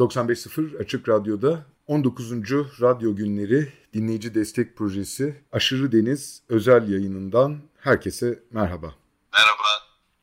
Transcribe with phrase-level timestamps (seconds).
[0.00, 2.32] 95.0 Açık Radyo'da 19.
[2.80, 8.94] Radyo Günleri Dinleyici Destek Projesi Aşırı Deniz özel yayınından herkese merhaba.
[9.32, 9.68] Merhaba.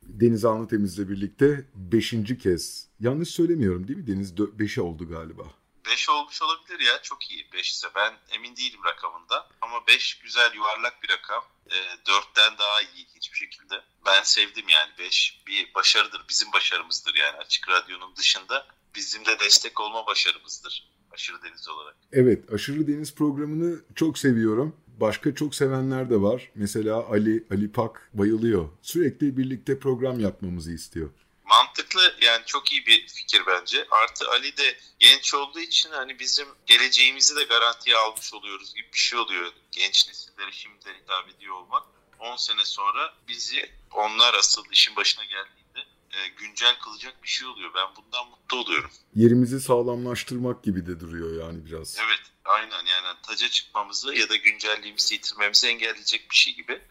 [0.02, 2.14] Deniz Anlıtemiz'le birlikte 5.
[2.42, 4.32] kez, yanlış söylemiyorum değil mi Deniz?
[4.32, 5.42] 5'e oldu galiba.
[5.86, 10.54] 5 olmuş olabilir ya çok iyi 5 ise ben emin değilim rakamında ama 5 güzel
[10.54, 11.76] yuvarlak bir rakam e,
[12.10, 13.74] 4'ten daha iyi hiçbir şekilde
[14.06, 19.80] ben sevdim yani 5 bir başarıdır bizim başarımızdır yani açık radyonun dışında bizim de destek
[19.80, 21.96] olma başarımızdır aşırı deniz olarak.
[22.12, 24.76] Evet aşırı deniz programını çok seviyorum.
[25.00, 26.50] Başka çok sevenler de var.
[26.54, 28.68] Mesela Ali, Ali Pak bayılıyor.
[28.82, 31.10] Sürekli birlikte program yapmamızı istiyor
[31.48, 33.86] mantıklı yani çok iyi bir fikir bence.
[33.90, 38.98] Artı Ali de genç olduğu için hani bizim geleceğimizi de garantiye almış oluyoruz gibi bir
[38.98, 39.52] şey oluyor.
[39.72, 41.82] Genç nesillere şimdiden hitap ediyor olmak.
[42.18, 45.78] 10 sene sonra bizi onlar asıl işin başına geldiğinde
[46.12, 47.70] e, güncel kılacak bir şey oluyor.
[47.74, 48.90] Ben bundan mutlu oluyorum.
[49.14, 51.98] Yerimizi sağlamlaştırmak gibi de duruyor yani biraz.
[51.98, 56.82] Evet aynen yani taca çıkmamızı ya da güncelliğimizi yitirmemizi engelleyecek bir şey gibi.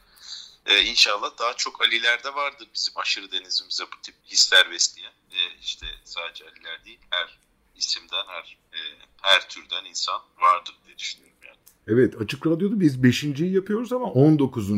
[0.67, 5.13] Ee, inşallah daha çok Ali'lerde vardır bizim aşırı denizimize bu tip hisler besleyen.
[5.31, 7.39] Ee, işte sadece Ali'ler değil her
[7.75, 8.79] isimden her e,
[9.21, 11.57] her türden insan vardır diye düşünüyorum yani.
[11.87, 14.71] Evet Açık Radyo'da biz 5.yi yapıyoruz ama 19.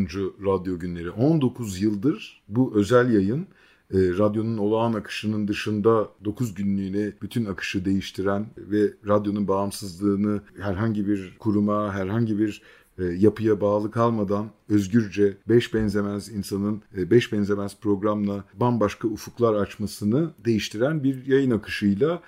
[0.46, 1.12] radyo günleri.
[1.12, 3.48] 19 yıldır bu özel yayın
[3.94, 11.38] e, radyonun olağan akışının dışında 9 günlüğüne bütün akışı değiştiren ve radyonun bağımsızlığını herhangi bir
[11.40, 12.62] kuruma, herhangi bir
[13.06, 21.04] yapıya bağlı kalmadan özgürce beş benzemez insanın e, beş benzemez programla bambaşka ufuklar açmasını değiştiren
[21.04, 22.22] bir yayın akışıyla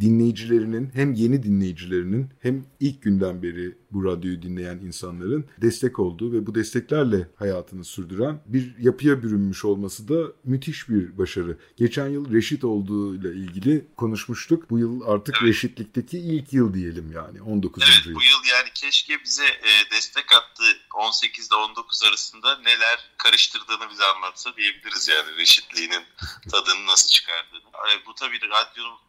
[0.00, 6.46] dinleyicilerinin hem yeni dinleyicilerinin hem ilk günden beri bu radyoyu dinleyen insanların destek olduğu ve
[6.46, 11.58] bu desteklerle hayatını sürdüren bir yapıya bürünmüş olması da müthiş bir başarı.
[11.76, 14.70] Geçen yıl reşit olduğu ile ilgili konuşmuştuk.
[14.70, 15.48] Bu yıl artık evet.
[15.48, 17.82] reşitlikteki ilk yıl diyelim yani 19.
[17.82, 18.14] Evet, yıl.
[18.14, 20.62] bu yıl yani keşke bize e, destek attı
[20.94, 26.02] 18 ile 19 arasında neler karıştırdığını bize anlatsa diyebiliriz yani reşitliğinin
[26.50, 27.68] tadını nasıl çıkardığını.
[27.92, 28.40] E, bu tabii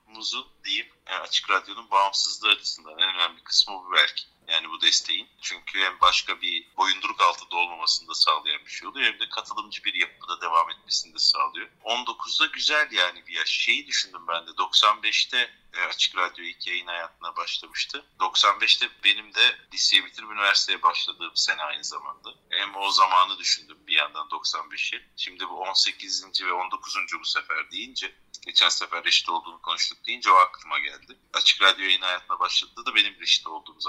[0.09, 4.23] radyomuzun diyeyim yani açık radyonun bağımsızlığı açısından en önemli kısmı bu belki.
[4.49, 5.29] Yani bu desteğin.
[5.41, 9.13] Çünkü hem başka bir boyunduruk altında olmamasını da sağlayan bir şey oluyor.
[9.13, 11.69] Hem de katılımcı bir yapıda devam etmesini de sağlıyor.
[11.83, 13.49] 19'da güzel yani bir yaş.
[13.49, 14.51] Şeyi düşündüm ben de.
[14.51, 18.05] 95'te e, Açık Radyo ilk yayın hayatına başlamıştı.
[18.19, 22.29] 95'te benim de liseyi bitirip üniversiteye başladığım sene aynı zamanda.
[22.49, 25.05] Hem o zamanı düşündüm bir yandan 95'i.
[25.17, 26.43] Şimdi bu 18.
[26.45, 26.95] ve 19.
[27.19, 31.19] bu sefer deyince geçen sefer reşit olduğunu konuştuk deyince o aklıma geldi.
[31.33, 33.81] Açık Radyo yayın hayatına başladığı da benim reşit olduğum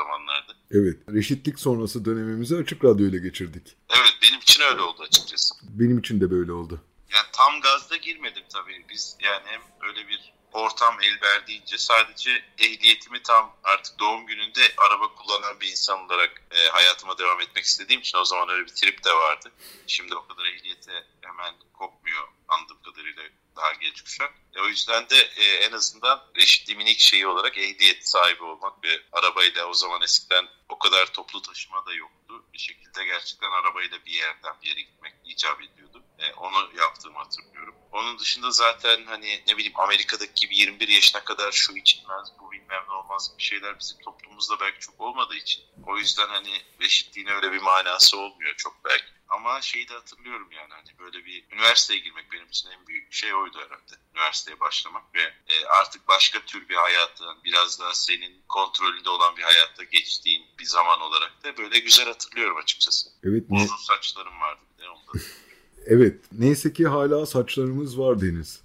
[0.50, 0.56] zamanlardı.
[0.71, 1.16] Evet.
[1.16, 3.77] Reşitlik sonrası dönemimizi Açık Radyo ile geçirdik.
[3.91, 4.15] Evet.
[4.22, 5.55] Benim için öyle oldu açıkçası.
[5.62, 6.81] Benim için de böyle oldu.
[7.12, 8.84] Yani tam gazda girmedim tabii.
[8.91, 15.15] Biz yani hem öyle bir ortam el verdiğince sadece ehliyetimi tam artık doğum gününde araba
[15.15, 19.05] kullanan bir insan olarak e, hayatıma devam etmek istediğim için o zaman öyle bir trip
[19.05, 19.53] de vardı.
[19.87, 23.22] Şimdi o kadar ehliyete hemen kopmuyor andığım kadarıyla
[23.60, 24.34] daha genç kuşak.
[24.54, 29.03] E, o yüzden de e, en azından eşitliğimin ilk şeyi olarak ehliyet sahibi olmak ve
[29.12, 32.44] arabayla o zaman eskiden o kadar toplu taşıma da yoktu.
[32.53, 36.03] Bir şekilde gerçekten arabayla bir yerden bir yere gitmek icap ediyordu.
[36.19, 37.75] E, onu yaptığımı hatırlıyorum.
[37.93, 42.84] Onun dışında zaten hani ne bileyim Amerika'daki gibi 21 yaşına kadar şu içilmez bu bilmem
[42.88, 45.65] ne olmaz bir şeyler bizim toplumumuzda belki çok olmadığı için.
[45.87, 49.19] O yüzden hani eşitliğin öyle bir manası olmuyor çok belki.
[49.30, 53.34] Ama şeyi de hatırlıyorum yani hani böyle bir üniversiteye girmek benim için en büyük şey
[53.34, 53.94] oydu herhalde.
[54.15, 59.42] Üniversiteye başlamak ve e, artık başka tür bir hayattan biraz daha senin kontrolünde olan bir
[59.42, 63.10] hayatta geçtiğin bir zaman olarak da böyle güzel hatırlıyorum açıkçası.
[63.24, 63.44] Evet.
[63.50, 65.12] Uzun saçlarım vardı bir de onda.
[65.91, 66.16] Evet.
[66.33, 68.63] Neyse ki hala saçlarımız var Deniz.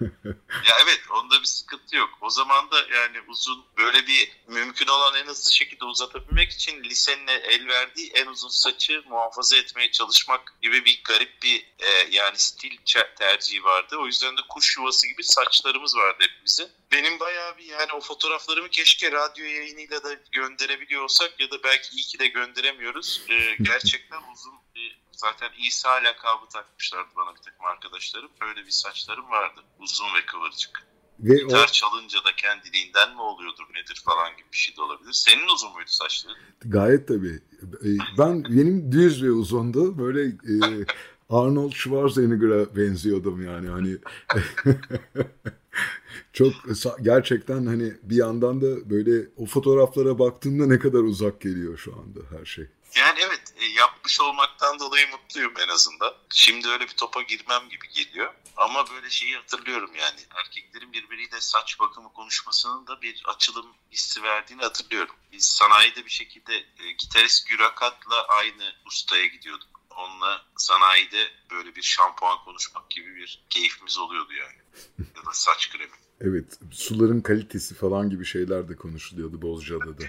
[0.40, 2.10] ya evet onda bir sıkıntı yok.
[2.20, 7.26] O zaman da yani uzun böyle bir mümkün olan en hızlı şekilde uzatabilmek için lisenin
[7.26, 12.76] el verdiği en uzun saçı muhafaza etmeye çalışmak gibi bir garip bir e, yani stil
[13.18, 13.96] tercihi vardı.
[14.00, 16.68] O yüzden de kuş yuvası gibi saçlarımız vardı hepimizin.
[16.92, 21.96] Benim bayağı bir yani o fotoğraflarımı keşke radyo yayınıyla da gönderebiliyor olsak ya da belki
[21.96, 23.22] iyi ki de gönderemiyoruz.
[23.28, 28.30] E, gerçekten uzun bir Zaten İsa lakabı takmışlardı bana bir takım arkadaşlarım.
[28.40, 29.60] Öyle bir saçlarım vardı.
[29.78, 30.86] Uzun ve kıvırcık.
[31.18, 31.72] Ve Gitar o...
[31.72, 35.12] çalınca da kendiliğinden mi oluyordur nedir falan gibi bir şey de olabilir.
[35.12, 36.38] Senin uzun muydu saçların?
[36.64, 37.40] Gayet tabii.
[37.84, 37.88] E,
[38.18, 39.98] ben benim düz ve uzundu.
[39.98, 40.86] Böyle e,
[41.30, 43.96] Arnold Schwarzenegger'a benziyordum yani hani
[46.32, 46.52] çok
[47.02, 52.20] gerçekten hani bir yandan da böyle o fotoğraflara baktığımda ne kadar uzak geliyor şu anda
[52.38, 52.68] her şey.
[52.94, 56.14] Yani evet e, yapmış olmaktan dolayı mutluyum en azından.
[56.30, 58.34] Şimdi öyle bir topa girmem gibi geliyor.
[58.56, 60.20] Ama böyle şeyi hatırlıyorum yani.
[60.34, 65.14] Erkeklerin birbiriyle saç bakımı konuşmasının da bir açılım hissi verdiğini hatırlıyorum.
[65.32, 69.68] Biz sanayide bir şekilde e, gitarist Gürakat'la aynı ustaya gidiyorduk.
[69.90, 74.58] Onunla sanayide böyle bir şampuan konuşmak gibi bir keyfimiz oluyordu yani.
[75.16, 75.92] ya da saç kremi.
[76.20, 80.04] Evet, suların kalitesi falan gibi şeyler de konuşuluyordu Bozcaada'da.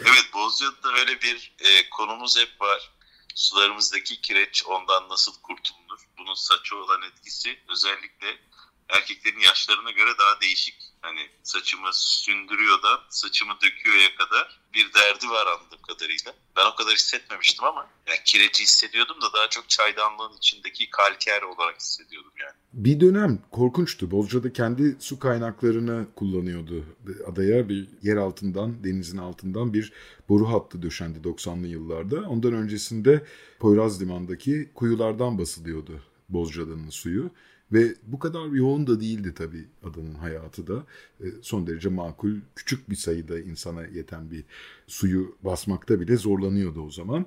[0.00, 2.90] Evet, Bozcaada'da öyle bir e, konumuz hep var.
[3.34, 6.00] Sularımızdaki kireç ondan nasıl kurtulunur?
[6.18, 8.40] Bunun saçı olan etkisi özellikle
[8.88, 10.87] erkeklerin yaşlarına göre daha değişik.
[11.00, 16.34] Hani saçımı sündürüyor da saçımı döküyor'ya kadar bir derdi var anladığım kadarıyla.
[16.56, 21.80] Ben o kadar hissetmemiştim ama yani kireci hissediyordum da daha çok çaydanlığın içindeki kalker olarak
[21.80, 22.54] hissediyordum yani.
[22.72, 24.10] Bir dönem korkunçtu.
[24.10, 26.84] Bozca'da kendi su kaynaklarını kullanıyordu.
[27.26, 29.92] Adaya bir yer altından, denizin altından bir
[30.28, 32.16] boru hattı döşendi 90'lı yıllarda.
[32.28, 33.26] Ondan öncesinde
[33.60, 37.30] Poyraz Liman'daki kuyulardan basılıyordu Bozcaada'nın suyu.
[37.72, 40.86] Ve bu kadar yoğun da değildi tabii adanın hayatı da.
[41.20, 44.44] E, son derece makul, küçük bir sayıda insana yeten bir
[44.86, 47.26] suyu basmakta bile zorlanıyordu o zaman.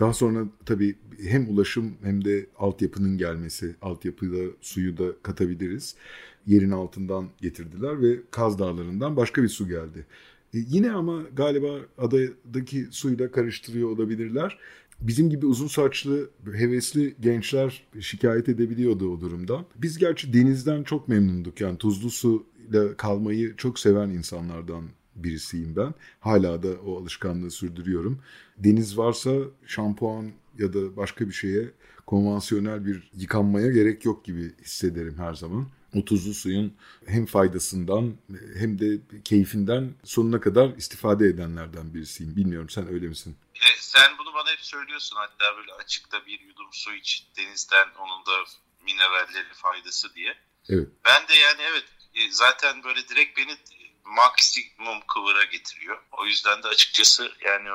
[0.00, 5.94] Daha sonra tabii hem ulaşım hem de altyapının gelmesi, altyapıda suyu da katabiliriz.
[6.46, 10.06] Yerin altından getirdiler ve Kaz Dağları'ndan başka bir su geldi.
[10.54, 14.58] E, yine ama galiba adadaki suyla karıştırıyor olabilirler
[15.00, 19.64] bizim gibi uzun saçlı, hevesli gençler şikayet edebiliyordu o durumda.
[19.76, 21.60] Biz gerçi denizden çok memnunduk.
[21.60, 24.84] Yani tuzlu suyla kalmayı çok seven insanlardan
[25.16, 25.94] birisiyim ben.
[26.20, 28.18] Hala da o alışkanlığı sürdürüyorum.
[28.58, 29.32] Deniz varsa
[29.66, 30.26] şampuan
[30.58, 31.70] ya da başka bir şeye
[32.06, 35.66] konvansiyonel bir yıkanmaya gerek yok gibi hissederim her zaman.
[35.96, 38.16] O tuzlu suyun hem faydasından
[38.58, 42.36] hem de keyfinden sonuna kadar istifade edenlerden birisiyim.
[42.36, 43.36] Bilmiyorum sen öyle misin?
[43.54, 48.26] E, sen bunu bana hep söylüyorsun hatta böyle açıkta bir yudum su iç denizden onun
[48.26, 48.44] da
[48.84, 50.38] mineralleri faydası diye.
[50.68, 50.88] Evet.
[51.04, 51.84] Ben de yani evet
[52.14, 53.56] e, zaten böyle direkt beni
[54.04, 56.02] maksimum kıvıra getiriyor.
[56.12, 57.68] O yüzden de açıkçası yani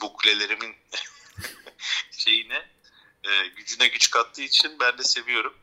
[0.00, 0.74] buklelerimin
[2.10, 2.68] şeyine
[3.24, 5.54] e, gücüne güç kattığı için ben de seviyorum.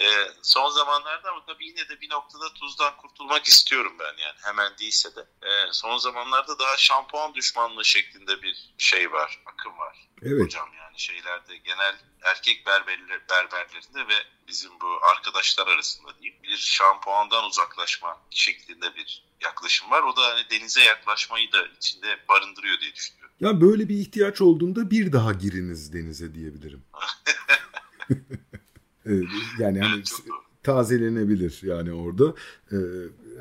[0.00, 0.06] E,
[0.42, 5.16] son zamanlarda ama tabii yine de bir noktada tuzdan kurtulmak istiyorum ben yani hemen değilse
[5.16, 5.20] de.
[5.20, 10.08] E, son zamanlarda daha şampuan düşmanlığı şeklinde bir şey var, akım var.
[10.22, 10.44] Evet.
[10.44, 14.14] Hocam yani şeylerde genel erkek berberler, berberlerinde ve
[14.48, 20.02] bizim bu arkadaşlar arasında diyeyim bir şampuandan uzaklaşma şeklinde bir yaklaşım var.
[20.02, 23.34] O da hani denize yaklaşmayı da içinde barındırıyor diye düşünüyorum.
[23.40, 26.84] Ya böyle bir ihtiyaç olduğunda bir daha giriniz denize diyebilirim.
[29.58, 30.02] yani hani
[30.62, 32.34] tazelenebilir yani orada.
[32.72, 32.76] Ee,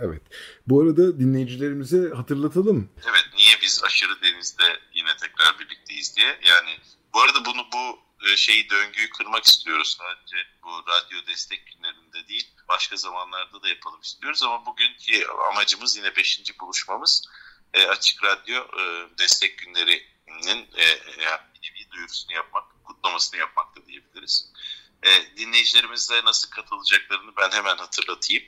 [0.02, 0.22] evet.
[0.68, 2.90] Bu arada dinleyicilerimize hatırlatalım.
[3.04, 4.64] Evet niye biz aşırı denizde
[4.94, 6.28] yine tekrar birlikteyiz diye.
[6.28, 6.78] Yani
[7.14, 12.48] bu arada bunu bu e, şeyi döngüyü kırmak istiyoruz sadece bu radyo destek günlerinde değil
[12.70, 16.60] başka zamanlarda da yapalım istiyoruz ama bugünkü amacımız yine 5.
[16.62, 17.24] buluşmamız
[17.74, 20.68] e, Açık Radyo e, destek günlerinin
[21.22, 21.40] yani
[21.76, 24.52] bir duyurusunu yapmak, kutlamasını yapmak da diyebiliriz.
[25.04, 25.34] E,
[26.26, 28.44] nasıl katılacaklarını ben hemen hatırlatayım.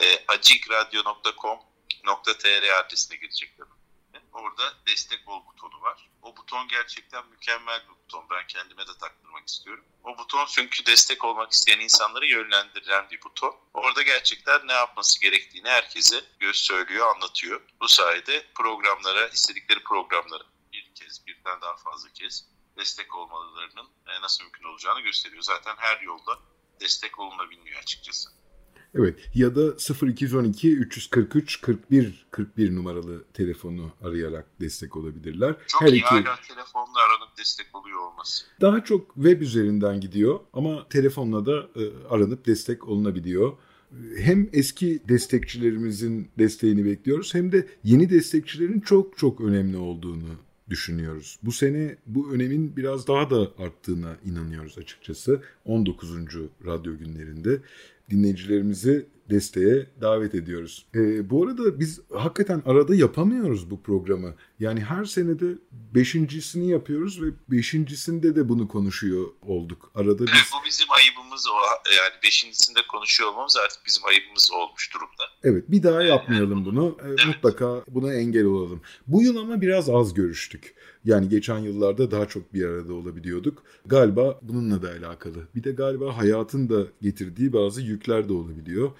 [0.00, 3.66] E, acikradyo.com.tr adresine girecekler.
[4.32, 6.10] Orada destek ol butonu var.
[6.22, 8.24] O buton gerçekten mükemmel bir buton.
[8.30, 9.84] Ben kendime de taktırmak istiyorum.
[10.04, 13.56] O buton çünkü destek olmak isteyen insanları yönlendiren bir buton.
[13.74, 17.62] Orada gerçekten ne yapması gerektiğini herkese göz söylüyor, anlatıyor.
[17.80, 24.44] Bu sayede programlara, istedikleri programlara bir kez, birden daha fazla kez destek olmalarının e, nasıl
[24.44, 25.42] mümkün olacağını gösteriyor.
[25.42, 26.38] Zaten her yolda
[26.80, 28.30] destek olunabiliyor açıkçası.
[28.94, 29.76] Evet ya da
[30.06, 35.54] 0212 343 41 41 numaralı telefonu arayarak destek olabilirler.
[35.66, 36.04] Çok Her iyi iki...
[36.04, 38.44] hala telefonla aranıp destek oluyor olması.
[38.60, 43.52] Daha çok web üzerinden gidiyor ama telefonla da e, aranıp destek olunabiliyor.
[44.18, 50.28] Hem eski destekçilerimizin desteğini bekliyoruz hem de yeni destekçilerin çok çok önemli olduğunu
[50.70, 51.38] düşünüyoruz.
[51.42, 55.42] Bu sene bu önemin biraz daha da arttığına inanıyoruz açıkçası.
[55.64, 56.10] 19.
[56.66, 57.60] radyo günlerinde
[58.10, 60.86] dinleyicilerimizi desteğe davet ediyoruz.
[60.94, 64.34] E, bu arada biz hakikaten arada yapamıyoruz bu programı.
[64.60, 65.46] Yani her senede
[65.94, 69.90] beşincisini yapıyoruz ve beşincisinde de bunu konuşuyor olduk.
[69.94, 70.50] Arada biz...
[70.52, 71.54] bu bizim ayıbımız o.
[71.96, 75.22] Yani beşincisinde konuşuyor olmamız artık bizim ayıbımız olmuş durumda.
[75.44, 76.98] Evet bir daha yapmayalım bunu.
[77.02, 77.26] Ee, Evet.
[77.26, 78.82] Mutlaka buna engel olalım.
[79.06, 80.74] Bu yıl ama biraz az görüştük.
[81.04, 83.62] Yani geçen yıllarda daha çok bir arada olabiliyorduk.
[83.86, 85.48] Galiba bununla da alakalı.
[85.54, 88.90] Bir de galiba hayatın da getirdiği bazı yükler de olabiliyor.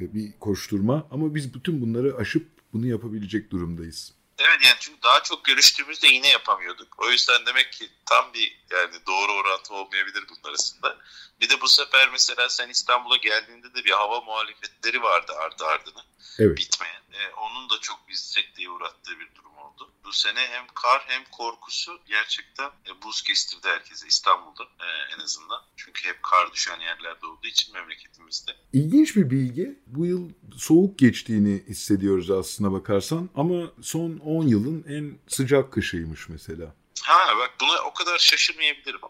[0.00, 4.14] Ee, Bir koşturma ama biz bütün bunları aşıp bunu yapabilecek durumdayız.
[4.38, 6.94] Evet yani çünkü daha çok görüştüğümüzde yine yapamıyorduk.
[6.98, 10.98] O yüzden demek ki tam bir yani doğru orantı olmayabilir bunun arasında.
[11.40, 16.04] Bir de bu sefer mesela sen İstanbul'a geldiğinde de bir hava muhalefetleri vardı ardı ardına
[16.38, 16.58] Evet.
[16.58, 17.02] bitmeyen.
[17.12, 19.90] E, onun da çok bizi sekteye uğrattığı bir durum oldu.
[20.04, 25.60] Bu sene hem kar hem korkusu gerçekten e, buz kestirdi herkese İstanbul'da e, en azından.
[25.76, 28.52] Çünkü hep kar düşen yerlerde olduğu için memleketimizde.
[28.72, 29.78] İlginç bir bilgi.
[29.86, 36.74] Bu yıl soğuk geçtiğini hissediyoruz aslına bakarsan ama son 10 yılın en sıcak kışıymış mesela.
[37.02, 39.00] Ha bak buna o kadar şaşırmayabilirim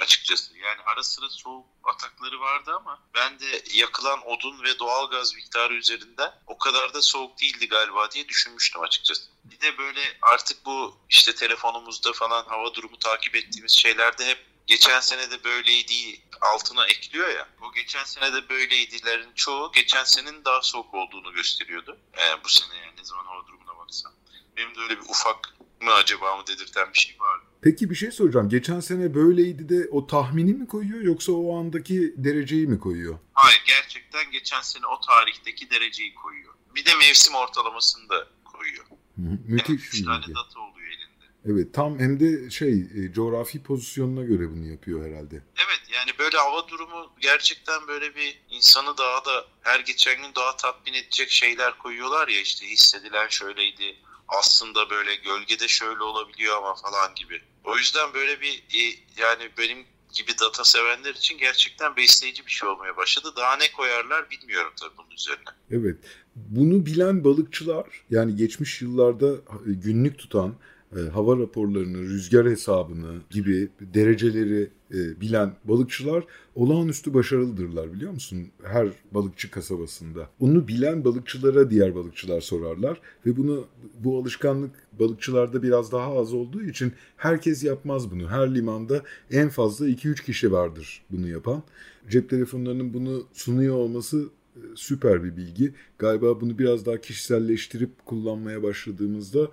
[0.00, 0.58] açıkçası.
[0.58, 6.34] Yani ara sıra soğuk atakları vardı ama ben de yakılan odun ve doğalgaz miktarı üzerinden
[6.46, 9.22] o kadar da soğuk değildi galiba diye düşünmüştüm açıkçası.
[9.44, 15.00] Bir de böyle artık bu işte telefonumuzda falan hava durumu takip ettiğimiz şeylerde hep geçen
[15.00, 17.48] sene de böyleydi altına ekliyor ya.
[17.62, 21.98] O geçen sene de böyleydilerin çoğu geçen senenin daha soğuk olduğunu gösteriyordu.
[22.18, 24.12] Ee, bu sene yani ne zaman hava durumuna baksam.
[24.56, 27.44] Benim de öyle bir ufak mı acaba mı dedirten bir şey vardı.
[27.62, 28.48] Peki bir şey soracağım.
[28.48, 33.18] Geçen sene böyleydi de o tahmini mi koyuyor yoksa o andaki dereceyi mi koyuyor?
[33.32, 36.54] Hayır gerçekten geçen sene o tarihteki dereceyi koyuyor.
[36.74, 38.84] Bir de mevsim ortalamasını da koyuyor.
[38.84, 41.52] Hı hı, Yani Müthiş üç bir tane data oluyor elinde.
[41.52, 45.36] Evet tam hem de şey e, coğrafi pozisyonuna göre bunu yapıyor herhalde.
[45.36, 50.56] Evet yani böyle hava durumu gerçekten böyle bir insanı daha da her geçen gün daha
[50.56, 53.96] tatmin edecek şeyler koyuyorlar ya işte hissedilen şöyleydi
[54.28, 57.42] aslında böyle gölgede şöyle olabiliyor ama falan gibi.
[57.64, 58.82] O yüzden böyle bir e,
[59.22, 59.78] yani benim
[60.14, 63.28] gibi data sevenler için gerçekten besleyici bir şey olmaya başladı.
[63.36, 65.50] Daha ne koyarlar bilmiyorum tabii bunun üzerine.
[65.70, 65.96] Evet.
[66.36, 70.54] Bunu bilen balıkçılar yani geçmiş yıllarda e, günlük tutan
[70.96, 76.24] e, hava raporlarını, rüzgar hesabını gibi dereceleri e, bilen balıkçılar
[76.54, 78.38] olağanüstü başarılıdırlar biliyor musun?
[78.62, 80.30] Her balıkçı kasabasında.
[80.40, 83.66] Onu bilen balıkçılara diğer balıkçılar sorarlar ve bunu
[83.98, 88.28] bu alışkanlık balıkçılarda biraz daha az olduğu için herkes yapmaz bunu.
[88.28, 91.62] Her limanda en fazla 2-3 kişi vardır bunu yapan.
[92.10, 95.74] Cep telefonlarının bunu sunuyor olması e, süper bir bilgi.
[95.98, 99.48] Galiba bunu biraz daha kişiselleştirip kullanmaya başladığımızda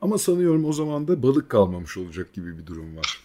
[0.00, 3.20] ama sanıyorum o zaman da balık kalmamış olacak gibi bir durum var.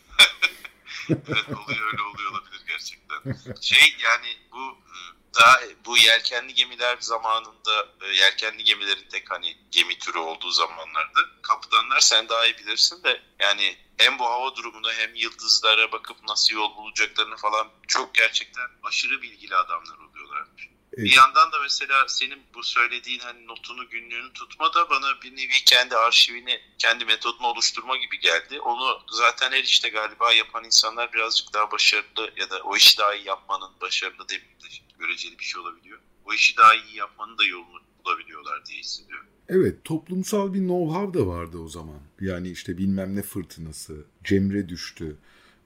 [1.09, 3.53] Evet oluyor öyle oluyor olabilir gerçekten.
[3.61, 4.97] Şey yani bu e,
[5.35, 11.99] daha bu yelkenli gemiler zamanında e, yelkenli gemilerin tek hani gemi türü olduğu zamanlarda kaptanlar
[11.99, 16.75] sen daha iyi bilirsin de yani hem bu hava durumuna hem yıldızlara bakıp nasıl yol
[16.77, 20.74] bulacaklarını falan çok gerçekten aşırı bilgili adamlar oluyorlarmış.
[20.97, 25.63] Bir yandan da mesela senin bu söylediğin hani notunu günlüğünü tutma da bana bir nevi
[25.65, 28.59] kendi arşivini, kendi metodunu oluşturma gibi geldi.
[28.59, 33.15] Onu zaten her işte galiba yapan insanlar birazcık daha başarılı ya da o işi daha
[33.15, 34.67] iyi yapmanın başarılı demeyeyim de
[34.99, 35.99] göreceli bir şey olabiliyor.
[36.25, 39.25] O işi daha iyi yapmanın da yolunu bulabiliyorlar diye hissediyorum.
[39.49, 41.99] Evet toplumsal bir know-how da vardı o zaman.
[42.21, 45.17] Yani işte bilmem ne fırtınası, Cemre düştü.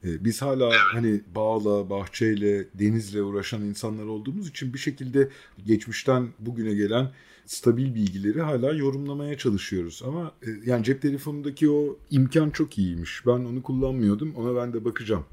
[0.03, 5.29] Ee, Biz hala hani bağla, bahçeyle, denizle uğraşan insanlar olduğumuz için bir şekilde
[5.65, 7.13] geçmişten bugüne gelen
[7.45, 10.01] stabil bilgileri hala yorumlamaya çalışıyoruz.
[10.05, 13.21] Ama e, yani cep telefonundaki o imkan çok iyiymiş.
[13.25, 14.35] Ben onu kullanmıyordum.
[14.35, 15.27] Ona ben de bakacağım.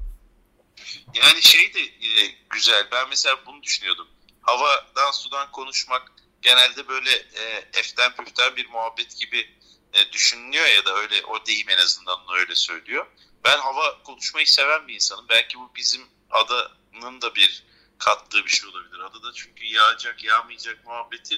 [1.15, 2.11] Yani şey de e,
[2.49, 2.87] güzel.
[2.91, 4.07] Ben mesela bunu düşünüyordum.
[4.41, 7.43] Havadan sudan konuşmak genelde böyle e,
[7.73, 9.45] eften püften bir muhabbet gibi
[10.11, 13.05] düşünülüyor ya da öyle o deyim en azından onu öyle söylüyor.
[13.45, 15.25] Ben hava konuşmayı seven bir insanım.
[15.29, 17.63] Belki bu bizim adanın da bir
[17.97, 18.99] kattığı bir şey olabilir.
[18.99, 21.35] Adada çünkü yağacak yağmayacak muhabbeti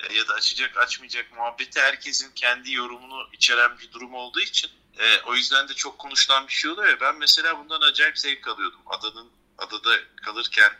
[0.00, 5.20] e, ya da açacak açmayacak muhabbeti herkesin kendi yorumunu içeren bir durum olduğu için e,
[5.20, 7.00] o yüzden de çok konuşulan bir şey oluyor ya.
[7.00, 8.80] Ben mesela bundan acayip zevk alıyordum.
[8.86, 10.72] Adanın adada kalırken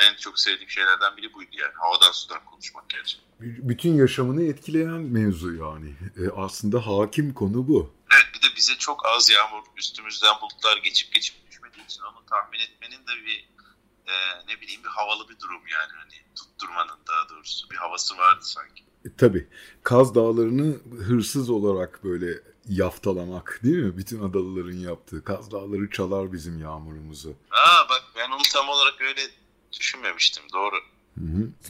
[0.00, 1.72] en çok sevdiğim şeylerden biri buydu yani.
[1.76, 3.28] Havadan sudan konuşmak gerçekten.
[3.40, 5.94] B- Bütün yaşamını etkileyen mevzu yani.
[6.16, 7.94] E, aslında hakim konu bu.
[8.12, 12.58] Evet bir de bize çok az yağmur üstümüzden bulutlar geçip geçip düşmediği için onu tahmin
[12.60, 13.48] etmenin de bir
[14.06, 14.14] e,
[14.48, 15.92] ne bileyim bir havalı bir durum yani.
[15.98, 18.82] Hani tutturmanın daha doğrusu bir havası vardı sanki.
[19.04, 19.48] E, tabii.
[19.82, 22.26] Kaz Dağları'nı hırsız olarak böyle
[22.68, 23.96] yaftalamak değil mi?
[23.96, 25.24] Bütün adalıların yaptığı.
[25.24, 27.36] Kaz Dağları çalar bizim yağmurumuzu.
[27.50, 29.20] Aa bak ben onu tam olarak öyle
[29.80, 30.76] düşünmemiştim doğru.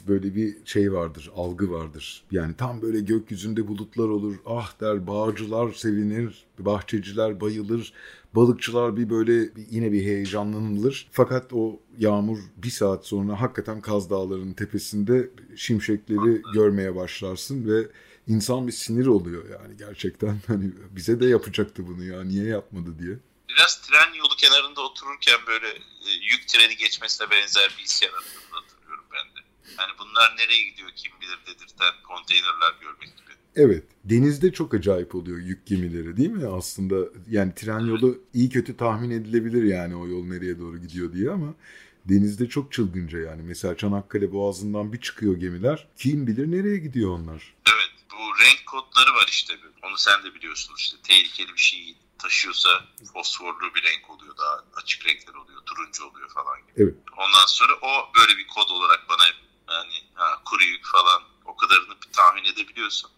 [0.07, 2.23] Böyle bir şey vardır, algı vardır.
[2.31, 4.35] Yani tam böyle gökyüzünde bulutlar olur.
[4.45, 7.93] Ah der, bağcılar sevinir, bahçeciler bayılır.
[8.35, 11.07] Balıkçılar bir böyle yine bir heyecanlanılır.
[11.11, 17.87] Fakat o yağmur bir saat sonra hakikaten Kaz Dağları'nın tepesinde şimşekleri görmeye başlarsın ve
[18.27, 20.37] insan bir sinir oluyor yani gerçekten.
[20.47, 23.17] Hani bize de yapacaktı bunu ya niye yapmadı diye.
[23.49, 25.67] Biraz tren yolu kenarında otururken böyle
[26.07, 29.47] e, yük treni geçmesine benzer bir his yarattığını hatırlıyorum ben de.
[29.79, 33.29] Yani bunlar nereye gidiyor kim bilir dedirten konteynerler görmek gibi.
[33.55, 33.83] Evet.
[34.03, 36.95] Denizde çok acayip oluyor yük gemileri değil mi aslında?
[37.29, 41.55] Yani tren yolu iyi kötü tahmin edilebilir yani o yol nereye doğru gidiyor diye ama
[42.05, 43.41] denizde çok çılgınca yani.
[43.43, 45.87] Mesela Çanakkale Boğazı'ndan bir çıkıyor gemiler.
[45.97, 47.53] Kim bilir nereye gidiyor onlar?
[47.67, 47.91] Evet.
[48.11, 49.53] Bu renk kodları var işte.
[49.83, 50.97] Onu sen de biliyorsun işte.
[51.03, 52.69] Tehlikeli bir şey taşıyorsa
[53.13, 54.37] fosforlu bir renk oluyor.
[54.37, 55.61] Daha açık renkler oluyor.
[55.65, 56.83] Turuncu oluyor falan gibi.
[56.83, 56.95] Evet.
[57.17, 59.25] Ondan sonra o böyle bir kod olarak bana
[59.69, 63.11] yani ha, kuru yük falan o kadarını bir tahmin edebiliyorsun.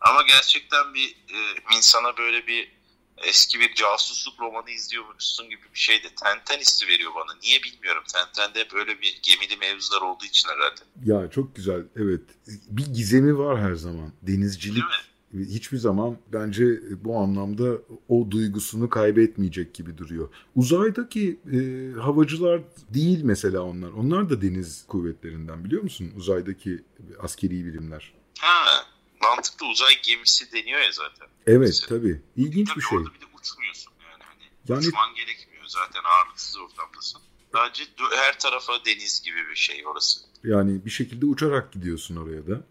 [0.00, 1.38] Ama gerçekten bir e,
[1.76, 2.78] insana böyle bir
[3.16, 7.38] eski bir casusluk romanı izliyormuşsun gibi bir şey de Tenten hissi veriyor bana.
[7.42, 8.02] Niye bilmiyorum.
[8.12, 10.80] Tenten'de böyle bir gemili mevzular olduğu için herhalde.
[11.04, 11.82] Ya çok güzel.
[11.96, 12.22] Evet.
[12.46, 14.12] Bir gizemi var her zaman.
[14.22, 14.84] Denizcilik?
[15.34, 20.28] Hiçbir zaman bence bu anlamda o duygusunu kaybetmeyecek gibi duruyor.
[20.56, 21.58] Uzaydaki e,
[22.00, 22.60] havacılar
[22.94, 23.90] değil mesela onlar.
[23.90, 26.12] Onlar da deniz kuvvetlerinden biliyor musun?
[26.16, 26.84] Uzaydaki
[27.20, 28.12] askeri birimler.
[28.38, 28.84] Ha,
[29.22, 31.28] mantıklı uzay gemisi deniyor ya zaten.
[31.46, 31.88] Evet Mesela.
[31.88, 32.20] tabii.
[32.36, 32.98] İlginç Tabii bir şey.
[32.98, 34.22] orada bir de uçmuyorsun yani.
[34.22, 37.20] Hani Yani- Uçman gerekmiyor zaten ağırlıksız ortamdasın.
[37.52, 37.84] Sadece
[38.16, 40.20] her tarafa deniz gibi bir şey orası.
[40.44, 42.64] Yani bir şekilde uçarak gidiyorsun oraya da.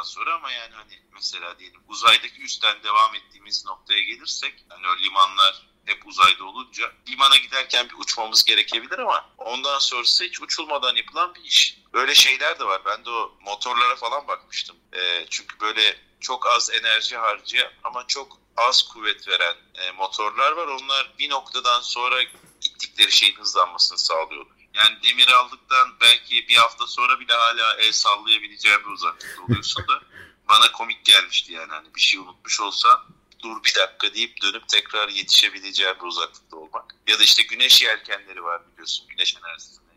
[0.00, 5.02] Noktadan sonra ama yani hani mesela diyelim uzaydaki üstten devam ettiğimiz noktaya gelirsek hani o
[5.02, 11.34] limanlar hep uzayda olunca limana giderken bir uçmamız gerekebilir ama ondan sonrası hiç uçulmadan yapılan
[11.34, 11.78] bir iş.
[11.92, 12.82] Böyle şeyler de var.
[12.84, 14.76] Ben de o motorlara falan bakmıştım.
[14.92, 20.66] Ee, çünkü böyle çok az enerji harcayan ama çok az kuvvet veren e, motorlar var.
[20.66, 22.22] Onlar bir noktadan sonra
[22.60, 24.59] gittikleri şeyin hızlanmasını sağlıyorlar.
[24.74, 30.02] Yani demir aldıktan belki bir hafta sonra bile hala el sallayabileceğin bir uzaklıkta oluyorsun da
[30.48, 33.06] bana komik gelmişti yani hani bir şey unutmuş olsa
[33.42, 36.94] dur bir dakika deyip dönüp tekrar yetişebileceğin bir uzaklıkta olmak.
[37.06, 39.90] Ya da işte güneş yelkenleri var biliyorsun güneş enerjisini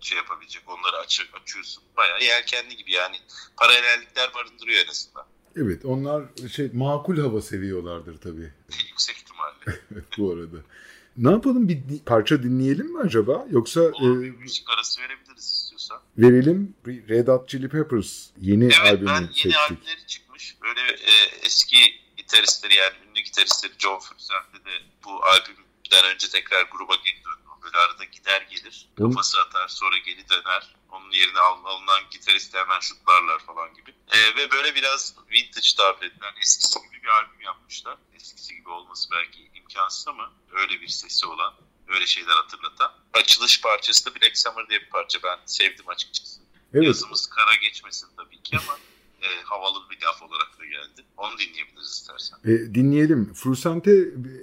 [0.00, 1.82] şey yapabilecek onları açı, açıyorsun.
[1.96, 3.16] Bayağı yelkenli gibi yani
[3.56, 5.26] paralellikler barındırıyor en azından.
[5.56, 6.24] Evet onlar
[6.56, 8.52] şey makul hava seviyorlardır tabii
[8.88, 9.80] Yüksek ihtimalle.
[10.18, 10.56] bu arada.
[11.18, 13.46] Ne yapalım bir parça dinleyelim mi acaba?
[13.50, 16.00] Yoksa Olur e, bir müzik arası verebiliriz istiyorsan.
[16.18, 19.56] verelim Red Hot Chili Peppers yeni Evet albümü ben yeni seçtik.
[19.56, 20.56] albümleri çıkmış.
[20.62, 21.12] Böyle e,
[21.46, 21.76] eski
[22.16, 24.70] gitaristleri yani ünlü gitaristleri John Frusciante de
[25.04, 27.45] bu albümden önce tekrar gruba geri döndü.
[27.66, 28.88] Böyle arada gider gelir.
[28.98, 30.74] Kafası atar sonra geri döner.
[30.90, 33.90] Onun yerine al- alınan gitaristi hemen şutlarlar falan gibi.
[34.12, 37.98] E, ve böyle biraz vintage tabir edilen eskisi gibi bir albüm yapmışlar.
[38.14, 41.54] Eskisi gibi olması belki imkansız ama öyle bir sesi olan
[41.88, 42.92] öyle şeyler hatırlatan.
[43.14, 45.18] Açılış parçası da Black Summer diye bir parça.
[45.22, 46.40] Ben sevdim açıkçası.
[46.74, 48.78] Evet Yazımız kara geçmesin tabii ki ama
[49.26, 51.04] e, havalı bir laf olarak da geldi.
[51.16, 52.38] Onu dinleyebiliriz istersen.
[52.44, 53.34] E, dinleyelim.
[53.34, 53.90] Frusante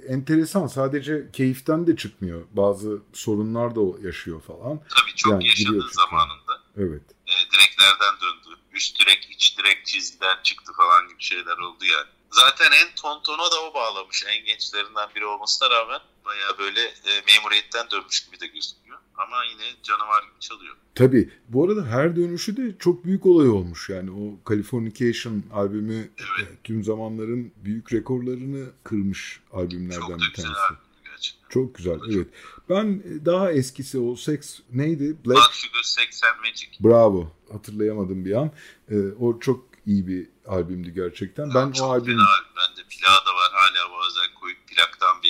[0.08, 0.66] enteresan.
[0.66, 2.42] Sadece keyiften de çıkmıyor.
[2.52, 4.78] Bazı sorunlar da yaşıyor falan.
[4.78, 7.02] Tabii çok Yani yaşadığı zamanında Evet.
[7.26, 8.58] e, direklerden döndü.
[8.72, 12.06] Üst direk, iç direk çizgiden çıktı falan gibi şeyler oldu yani.
[12.30, 14.24] Zaten en tontona da o bağlamış.
[14.28, 18.83] En gençlerinden biri olmasına rağmen baya böyle e, memuriyetten dönmüş gibi de gözüküyor.
[19.16, 20.74] Ama yine canavar gibi çalıyor.
[20.94, 21.30] Tabii.
[21.48, 23.90] Bu arada her dönüşü de çok büyük olay olmuş.
[23.90, 26.48] Yani o Californication albümü Evet.
[26.52, 30.80] e, tüm zamanların büyük rekorlarını kırmış albümlerden Çok bir güzel tanesi.
[31.04, 31.48] gerçekten.
[31.48, 31.98] Çok güzel.
[31.98, 32.28] Çok Evet.
[32.68, 35.16] Ben daha eskisi o Sex neydi?
[35.26, 36.68] Blood Black Sugar Sex and Magic.
[36.80, 37.32] Bravo.
[37.52, 38.50] Hatırlayamadım bir an.
[38.90, 41.54] E, o çok iyi bir albümdü gerçekten.
[41.54, 42.52] Ben Çok o albüm fena albüm.
[42.56, 43.50] Bende plağı da var.
[43.52, 45.22] Hala bazen koyup plaktan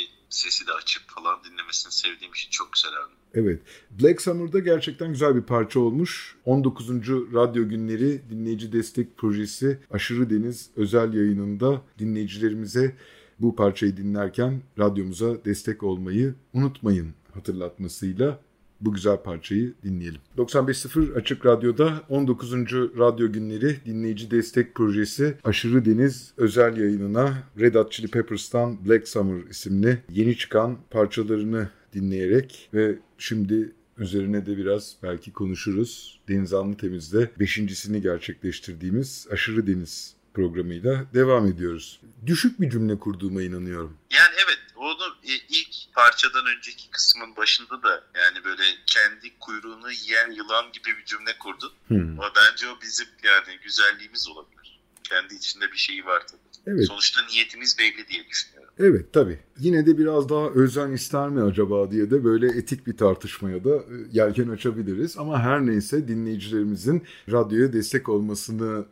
[0.44, 3.16] sesi de açıp falan dinlemesini sevdiğim için çok güzel albüm.
[3.34, 3.62] Evet.
[3.90, 6.36] Black Summer'da gerçekten güzel bir parça olmuş.
[6.44, 6.88] 19.
[7.34, 12.96] Radyo Günleri Dinleyici Destek Projesi Aşırı Deniz özel yayınında dinleyicilerimize
[13.38, 18.40] bu parçayı dinlerken radyomuza destek olmayı unutmayın hatırlatmasıyla
[18.84, 20.20] bu güzel parçayı dinleyelim.
[20.38, 22.52] 95.0 Açık Radyo'da 19.
[22.98, 29.50] Radyo Günleri Dinleyici Destek Projesi Aşırı Deniz özel yayınına Red Hot Chili Peppers'tan Black Summer
[29.50, 36.20] isimli yeni çıkan parçalarını dinleyerek ve şimdi üzerine de biraz belki konuşuruz.
[36.28, 42.00] Deniz Anlı Temiz'de beşincisini gerçekleştirdiğimiz Aşırı Deniz programıyla devam ediyoruz.
[42.26, 43.96] Düşük bir cümle kurduğuma inanıyorum.
[44.12, 50.30] Yani evet onu e, ilk parçadan önceki kısmın başında da yani böyle kendi kuyruğunu yiyen
[50.30, 51.72] yılan gibi bir cümle kurdun.
[51.88, 52.20] Hmm.
[52.20, 54.80] Ama bence o bizim yani güzelliğimiz olabilir.
[55.04, 56.40] Kendi içinde bir şeyi var tabii.
[56.66, 56.86] Evet.
[56.86, 58.63] Sonuçta niyetimiz belli diye düşünüyorum.
[58.78, 59.38] Evet tabii.
[59.58, 63.74] Yine de biraz daha özen ister mi acaba diye de böyle etik bir tartışmaya da
[63.76, 63.82] e,
[64.12, 65.18] yelken açabiliriz.
[65.18, 68.84] Ama her neyse dinleyicilerimizin radyoya destek olmasını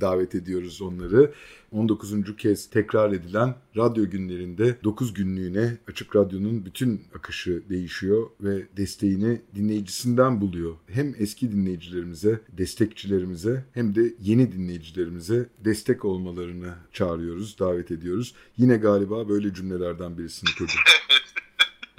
[0.00, 1.32] davet ediyoruz onları.
[1.72, 2.36] 19.
[2.36, 10.40] kez tekrar edilen radyo günlerinde 9 günlüğüne Açık Radyo'nun bütün akışı değişiyor ve desteğini dinleyicisinden
[10.40, 10.74] buluyor.
[10.86, 18.34] Hem eski dinleyicilerimize, destekçilerimize hem de yeni dinleyicilerimize destek olmalarını çağırıyoruz, davet ediyoruz.
[18.56, 20.74] Yine galiba böyle cümlelerden birisini kurdum.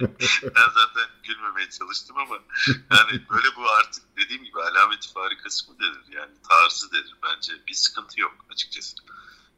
[0.42, 2.34] ben zaten gülmemeye çalıştım ama
[2.68, 7.74] yani böyle bu artık dediğim gibi alamet farikası mı denir yani tarzı denir bence bir
[7.74, 8.96] sıkıntı yok açıkçası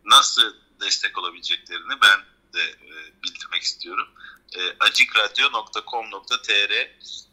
[0.05, 2.21] nasıl destek olabileceklerini ben
[2.55, 4.09] de e, bildirmek istiyorum.
[4.53, 6.71] E, acikradyo.com.tr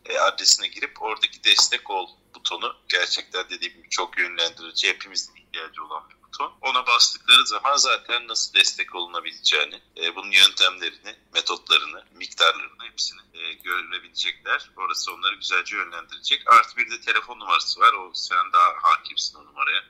[0.06, 6.10] e, adresine girip oradaki destek ol butonu gerçekten dediğim gibi çok yönlendirici, hepimizin ihtiyacı olan
[6.10, 6.52] bir buton.
[6.62, 14.72] Ona bastıkları zaman zaten nasıl destek olunabileceğini, e, bunun yöntemlerini, metotlarını, miktarlarını hepsini e, görebilecekler.
[14.78, 16.44] Orası onları güzelce yönlendirecek.
[16.46, 17.94] Artı bir de telefon numarası var.
[17.94, 19.84] O sen daha hakimsin o numaraya.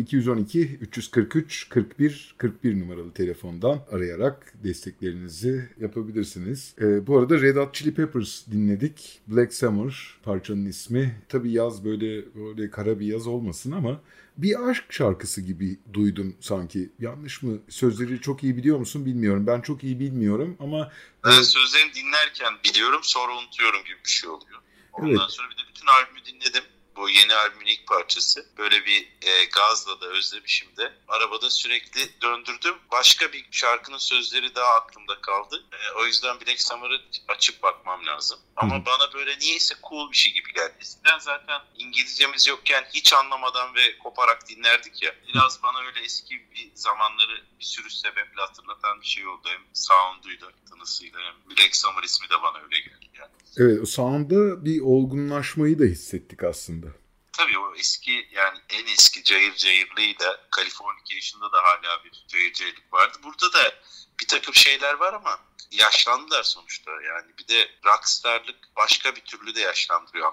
[0.00, 6.74] 0212 343 41 41 numaralı telefondan arayarak desteklerinizi yapabilirsiniz.
[6.80, 9.20] E, bu arada Red Hot Chili Peppers dinledik.
[9.26, 11.22] Black Summer parçanın ismi.
[11.28, 14.00] Tabii yaz böyle böyle kara bir yaz olmasın ama
[14.36, 16.92] bir aşk şarkısı gibi duydum sanki.
[16.98, 17.58] Yanlış mı?
[17.68, 19.46] Sözleri çok iyi biliyor musun bilmiyorum.
[19.46, 20.92] Ben çok iyi bilmiyorum ama...
[21.24, 24.60] Ben sözlerini dinlerken biliyorum sonra unutuyorum gibi bir şey oluyor.
[24.92, 25.30] Ondan evet.
[25.30, 26.62] sonra bir de bütün albümü dinledim
[26.96, 28.46] bu yeni albümün ilk parçası.
[28.58, 30.92] Böyle bir e, gazla da özlemişim de.
[31.08, 32.78] Arabada sürekli döndürdüm.
[32.90, 35.64] Başka bir şarkının sözleri daha aklımda kaldı.
[35.72, 38.40] E, o yüzden Black Summer'ı açıp bakmam lazım.
[38.56, 38.86] Ama Hı.
[38.86, 40.74] bana böyle niyeyse cool bir şey gibi geldi.
[40.80, 45.14] Eskiden zaten İngilizcemiz yokken hiç anlamadan ve koparak dinlerdik ya.
[45.28, 49.48] Biraz bana öyle eski bir zamanları bir sürü sebeple hatırlatan bir şey oldu.
[49.48, 53.10] Hem sound'uyla, tınısıyla hem Black Summer ismi de bana öyle geldi.
[53.56, 56.86] Evet sound'da bir olgunlaşmayı da hissettik aslında.
[57.32, 63.18] Tabii o eski yani en eski cayır cayırlığıyla Californication'da da hala bir cayır cayırlık vardı.
[63.24, 63.74] Burada da
[64.20, 65.38] bir takım şeyler var ama
[65.70, 67.32] yaşlandılar sonuçta yani.
[67.38, 70.32] Bir de rockstarlık başka bir türlü de yaşlandırıyor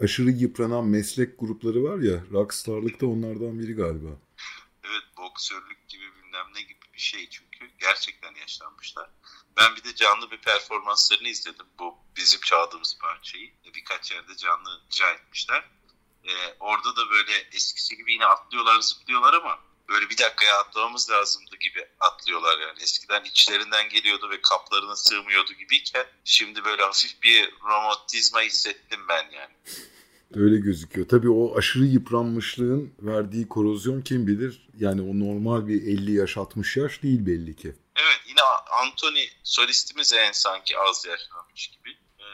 [0.00, 4.08] Aşırı yıpranan meslek grupları var ya rockstarlık da onlardan biri galiba.
[4.84, 9.10] Evet boksörlük gibi bilmem ne gibi bir şey çünkü gerçekten yaşlanmışlar.
[9.56, 11.66] Ben bir de canlı bir performanslarını izledim.
[11.78, 13.50] Bu bizim çaldığımız parçayı.
[13.74, 15.64] Birkaç yerde canlı icra etmişler.
[16.24, 21.56] Ee, orada da böyle eskisi gibi yine atlıyorlar zıplıyorlar ama böyle bir dakikaya atlamamız lazımdı
[21.60, 22.78] gibi atlıyorlar yani.
[22.82, 29.52] Eskiden içlerinden geliyordu ve kaplarına sığmıyordu gibiyken şimdi böyle hafif bir romantizma hissettim ben yani.
[30.34, 31.08] Öyle gözüküyor.
[31.08, 34.68] Tabii o aşırı yıpranmışlığın verdiği korozyon kim bilir?
[34.78, 37.74] Yani o normal bir 50 yaş 60 yaş değil belli ki.
[37.96, 41.90] Evet yine Anthony solistimiz en sanki az yaşlanmış gibi.
[42.18, 42.24] Ee,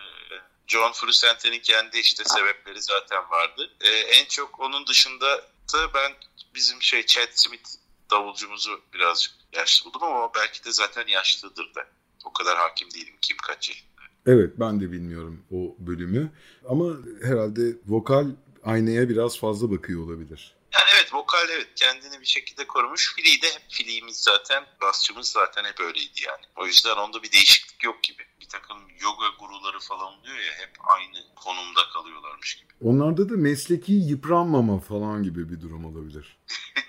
[0.66, 3.70] John Frusciante'nin kendi işte sebepleri zaten vardı.
[3.80, 5.26] Ee, en çok onun dışında
[5.72, 6.12] da ben
[6.54, 7.70] bizim şey Chad Smith
[8.10, 11.86] davulcumuzu birazcık yaşlı buldum ama belki de zaten yaşlıdır da.
[12.24, 13.88] O kadar hakim değilim kim kaç yaşında.
[14.26, 16.32] Evet ben de bilmiyorum o bölümü
[16.68, 18.26] ama herhalde vokal
[18.64, 20.57] aynaya biraz fazla bakıyor olabilir.
[20.72, 23.14] Yani evet vokal evet kendini bir şekilde korumuş.
[23.14, 26.44] Fili de hep filiğimiz zaten, basçımız zaten hep öyleydi yani.
[26.56, 28.22] O yüzden onda bir değişiklik yok gibi.
[28.40, 32.68] Bir takım yoga guruları falan oluyor ya hep aynı konumda kalıyorlarmış gibi.
[32.84, 36.36] Onlarda da mesleki yıpranmama falan gibi bir durum olabilir.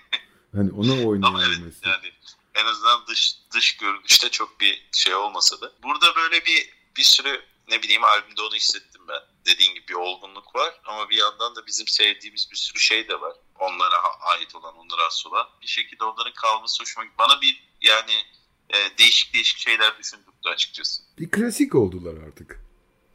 [0.54, 1.86] hani ona oynayan evet, meslek.
[1.86, 2.12] yani
[2.54, 5.72] en azından dış dış görünüşte çok bir şey olmasa da.
[5.82, 9.20] Burada böyle bir bir sürü ne bileyim albümde onu hissettim ben.
[9.46, 13.20] Dediğin gibi bir olgunluk var ama bir yandan da bizim sevdiğimiz bir sürü şey de
[13.20, 13.36] var.
[13.60, 15.48] Onlara ait olan, onlara has olan.
[15.62, 17.18] Bir şekilde onların kalması hoşuma gitti.
[17.18, 18.24] Bana bir yani
[18.70, 21.02] e, değişik değişik şeyler düşündürdü açıkçası.
[21.18, 22.60] Bir klasik oldular artık.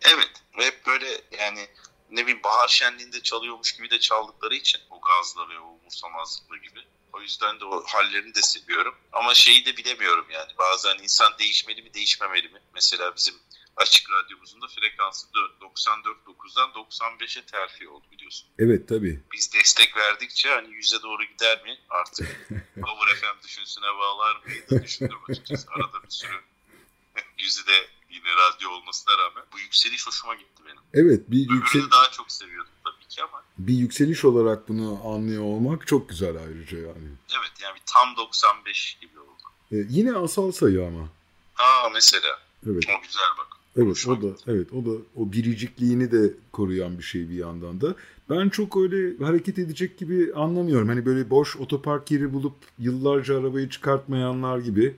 [0.02, 0.32] Evet.
[0.58, 1.68] Ve hep böyle yani
[2.12, 6.80] ne bileyim bahar şenliğinde çalıyormuş gibi de çaldıkları için o gazla ve o umursamazlıkla gibi.
[7.14, 8.96] O yüzden de o hallerini de seviyorum.
[9.14, 10.52] Ama şeyi de bilemiyorum yani.
[10.58, 12.62] Bazen insan değişmeli mi değişmemeli mi?
[12.74, 13.36] Mesela bizim
[13.76, 15.28] açık radyomuzun da frekansı
[15.62, 18.48] 94.9'dan 95'e terfi oldu biliyorsun.
[18.60, 19.24] Evet tabii.
[19.34, 22.28] Biz destek verdikçe hani yüze doğru gider mi artık
[22.82, 25.68] Power FM düşünsüne bağlar mıydı düşündüm açıkçası.
[25.72, 26.32] Arada bir sürü
[27.38, 30.82] yüzü de yine radyo olmasına rağmen bu yükseliş hoşuma gitti benim.
[30.94, 31.92] Evet bir yükseliş.
[31.92, 33.44] daha çok seviyordum tabii ki ama.
[33.58, 37.10] Bir yükseliş olarak bunu anlıyor olmak çok güzel ayrıca yani.
[37.32, 39.44] Evet yani tam 95 gibi oldu.
[39.72, 41.10] Ee, yine asal sayı ama.
[41.58, 42.40] Aa mesela.
[42.66, 42.84] Evet.
[42.90, 43.55] O güzel bak.
[43.78, 47.96] Evet o da evet o da o biricikliğini de koruyan bir şey bir yandan da.
[48.30, 50.88] Ben çok öyle hareket edecek gibi anlamıyorum.
[50.88, 54.96] Hani böyle boş otopark yeri bulup yıllarca arabayı çıkartmayanlar gibi.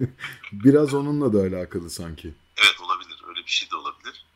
[0.52, 2.34] Biraz onunla da alakalı sanki.
[2.56, 3.22] Evet olabilir.
[3.28, 4.26] Öyle bir şey de olabilir.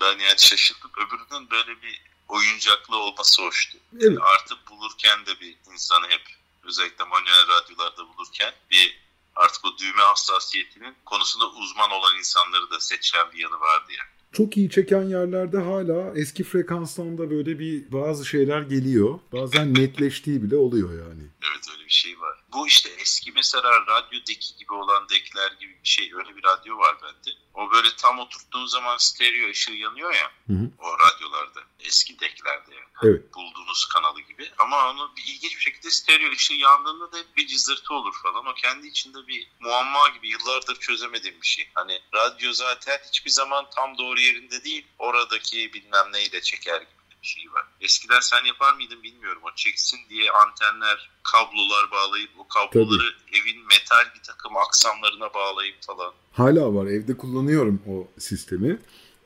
[0.00, 0.90] Ben yani şaşırdım.
[0.96, 3.78] Öbürünün böyle bir oyuncaklı olması hoştu.
[4.00, 4.18] Evet.
[4.20, 6.22] Artık bulurken de bir insanı hep
[6.64, 9.07] özellikle manuel radyolarda bulurken bir
[9.38, 14.08] artık o düğme hassasiyetinin konusunda uzman olan insanları da seçen bir yanı vardı yani.
[14.32, 19.18] Çok iyi çeken yerlerde hala eski frekanstan da böyle bir bazı şeyler geliyor.
[19.32, 21.22] Bazen netleştiği bile oluyor yani.
[21.48, 22.44] Evet öyle bir şey var.
[22.52, 26.78] Bu işte eski mesela radyo deki gibi olan dekler gibi bir şey öyle bir radyo
[26.78, 27.30] var bende.
[27.54, 30.70] O böyle tam oturttuğun zaman stereo ışığı yanıyor ya Hı hı.
[30.78, 32.88] o radyolarda eski deklerde yani.
[33.02, 33.34] Evet.
[33.34, 34.50] Bulduğunuz kanalı gibi.
[34.58, 38.46] Ama onu bir ilginç bir şekilde stereo ışığı yandığında da hep bir cızırtı olur falan.
[38.46, 41.68] O kendi içinde bir muamma gibi yıllardır çözemediğim bir şey.
[41.74, 44.86] Hani radyo zaten hiçbir zaman tam doğru yerinde değil.
[44.98, 47.64] Oradaki bilmem neyi de çeker gibi bir şey var.
[47.80, 49.42] Eskiden sen yapar mıydın bilmiyorum.
[49.44, 56.12] O çeksin diye antenler, kablolar bağlayıp o kabloları evin metal bir takım aksamlarına bağlayıp falan.
[56.32, 56.86] Hala var.
[56.86, 58.78] Evde kullanıyorum o sistemi.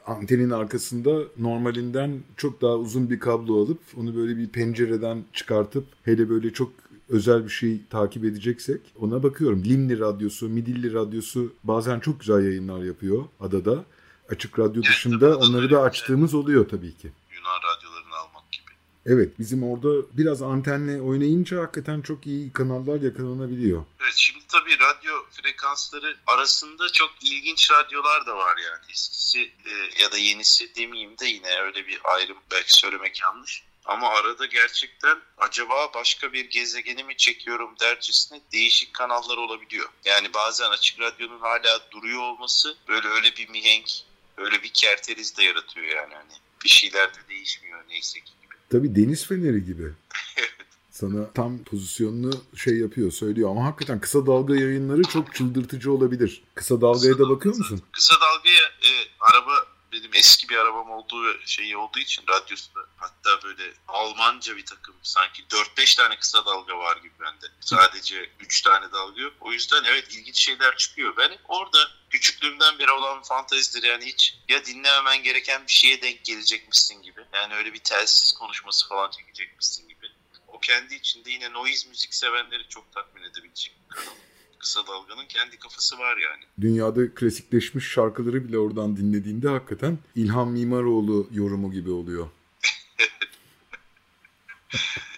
[0.07, 6.29] Antenin arkasında normalinden çok daha uzun bir kablo alıp onu böyle bir pencereden çıkartıp hele
[6.29, 6.73] böyle çok
[7.09, 9.65] özel bir şey takip edeceksek ona bakıyorum.
[9.65, 13.85] Limni radyosu, Midilli radyosu bazen çok güzel yayınlar yapıyor adada.
[14.29, 17.13] Açık radyo Evet, dışında tabii, onları da açtığımız oluyor tabii ki.
[19.07, 23.85] Evet bizim orada biraz antenle oynayınca hakikaten çok iyi kanallar yakalanabiliyor.
[24.01, 28.85] Evet şimdi tabii radyo frekansları arasında çok ilginç radyolar da var yani.
[28.91, 33.63] Eskisi e, ya da yenisi demeyeyim de yine öyle bir ayrım belki söylemek yanlış.
[33.85, 39.89] Ama arada gerçekten acaba başka bir gezegeni mi çekiyorum dercesine değişik kanallar olabiliyor.
[40.05, 43.91] Yani bazen açık radyonun hala duruyor olması böyle öyle bir mihenk,
[44.37, 46.15] öyle bir kerteriz de yaratıyor yani.
[46.15, 46.33] Hani
[46.65, 48.33] bir şeyler de değişmiyor neyse ki.
[48.73, 49.93] Tabii deniz feneri gibi.
[50.91, 53.51] Sana tam pozisyonunu şey yapıyor, söylüyor.
[53.51, 56.43] Ama hakikaten kısa dalga yayınları çok çıldırtıcı olabilir.
[56.55, 57.83] Kısa dalgaya da bakıyor musun?
[57.93, 59.53] Kısa dalgaya e, araba
[59.93, 65.43] benim eski bir arabam olduğu şeyi olduğu için radyosunda hatta böyle Almanca bir takım sanki
[65.43, 67.47] 4-5 tane kısa dalga var gibi bende.
[67.61, 69.33] Sadece 3 tane dalga yok.
[69.41, 71.17] O yüzden evet ilginç şeyler çıkıyor.
[71.17, 71.79] Ben orada
[72.13, 77.21] küçüklüğümden beri olan bir fantezidir yani hiç ya dinlememen gereken bir şeye denk gelecekmişsin gibi.
[77.35, 80.07] Yani öyle bir telsiz konuşması falan çekecekmişsin gibi.
[80.49, 84.13] O kendi içinde yine noise müzik sevenleri çok tatmin edebilecek bir kanal.
[84.59, 86.45] Kısa dalganın kendi kafası var yani.
[86.61, 92.29] Dünyada klasikleşmiş şarkıları bile oradan dinlediğinde hakikaten İlhan Mimaroğlu yorumu gibi oluyor.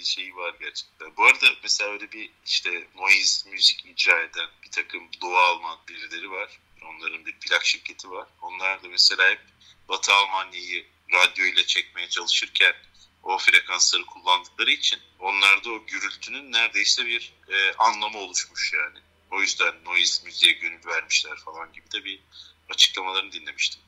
[0.00, 1.16] Bir şey var gerçekten.
[1.16, 6.30] Bu arada mesela öyle bir işte noise müzik icra eden bir takım Doğu Alman birileri
[6.30, 6.60] var.
[6.82, 8.28] Onların bir plak şirketi var.
[8.42, 9.40] Onlar da mesela hep
[9.88, 12.74] Batı Almanya'yı radyo ile çekmeye çalışırken
[13.22, 18.98] o frekansları kullandıkları için onlarda o gürültünün neredeyse bir e, anlamı oluşmuş yani.
[19.30, 22.20] O yüzden noise müziğe gönül vermişler falan gibi de bir
[22.68, 23.82] açıklamalarını dinlemiştim.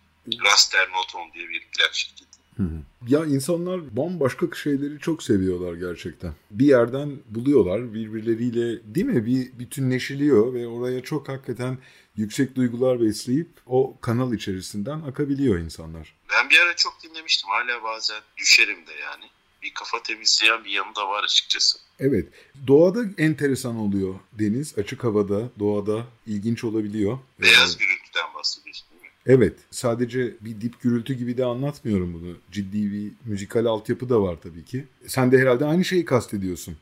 [0.45, 2.42] Raster Noton diye bir plak şirketi.
[2.57, 2.83] Hı hı.
[3.09, 6.35] Ya insanlar bambaşka şeyleri çok seviyorlar gerçekten.
[6.51, 9.27] Bir yerden buluyorlar birbirleriyle değil mi?
[9.27, 11.79] Bir bütünleşiliyor ve oraya çok hakikaten
[12.17, 16.15] yüksek duygular besleyip o kanal içerisinden akabiliyor insanlar.
[16.33, 17.51] Ben bir ara çok dinlemiştim.
[17.51, 19.25] Hala bazen düşerim de yani.
[19.63, 21.79] Bir kafa temizleyen bir yanı da var açıkçası.
[21.99, 22.29] Evet.
[22.67, 24.79] Doğada enteresan oluyor Deniz.
[24.79, 27.19] Açık havada, doğada ilginç olabiliyor.
[27.41, 28.87] Beyaz Ee, gürültüden bahsediyorsun?
[29.27, 29.59] Evet.
[29.71, 32.37] Sadece bir dip gürültü gibi de anlatmıyorum bunu.
[32.51, 34.89] Ciddi bir müzikal altyapı da var tabii ki.
[35.07, 36.77] Sen de herhalde aynı şeyi kastediyorsun.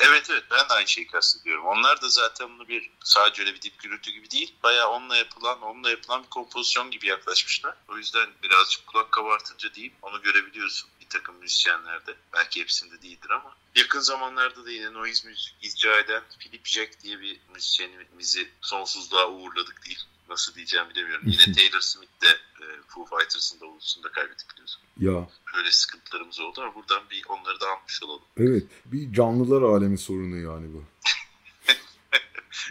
[0.00, 1.64] Evet evet ben de aynı şeyi kastediyorum.
[1.66, 4.54] Onlar da zaten bunu bir sadece öyle bir dip gürültü gibi değil.
[4.62, 7.74] Bayağı onunla yapılan, onunla yapılan bir kompozisyon gibi yaklaşmışlar.
[7.88, 12.14] O yüzden birazcık kulak kabartınca deyip onu görebiliyorsun bir takım müzisyenlerde.
[12.32, 13.56] Belki hepsinde değildir ama.
[13.74, 19.86] Yakın zamanlarda da yine noise müzik icra eden Philip Jack diye bir müzisyenimizi sonsuzluğa uğurladık
[19.86, 19.98] değil.
[20.30, 21.24] Nasıl diyeceğim bilemiyorum.
[21.26, 24.82] Yine Taylor Smith de e, Foo Fighters'ın davulcusunu kaybettik biliyorsun.
[25.00, 28.22] Ya Böyle sıkıntılarımız oldu ama buradan bir onları da almış olalım.
[28.36, 30.84] evet bir canlılar alemi sorunu yani bu.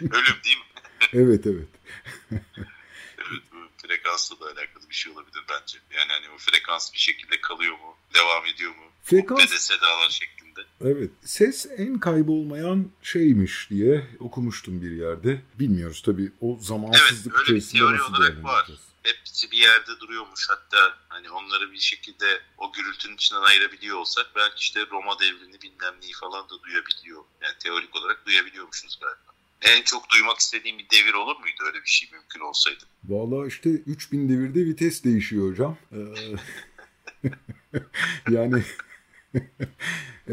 [0.00, 0.64] Ölüm değil mi?
[1.12, 1.68] Evet evet.
[3.18, 5.78] Evet, bu frekansla da alakalı bir şey olabilir bence.
[5.96, 8.82] Yani hani o frekans bir şekilde kalıyor mu, devam ediyor mu?
[9.04, 10.39] Frekans PDS-D'lar şeklinde.
[10.80, 15.42] Evet ses en kaybolmayan şeymiş diye okumuştum bir yerde.
[15.58, 18.80] Bilmiyoruz tabii o zamansızlık Evet, içerisinde nasıl değerlendireceğiz.
[19.02, 20.46] Hepsi bir yerde duruyormuş.
[20.50, 25.94] Hatta hani onları bir şekilde o gürültünün içinden ayırabiliyor olsak belki işte Roma devrini bilmem
[26.02, 27.22] neyi falan da duyabiliyor.
[27.42, 29.30] Yani teorik olarak duyabiliyormuşuz galiba.
[29.62, 32.84] en çok duymak istediğim bir devir olur muydu öyle bir şey mümkün olsaydı?
[33.04, 35.78] Valla işte 3000 devirde vites değişiyor hocam.
[35.92, 35.98] Ee,
[38.30, 38.64] yani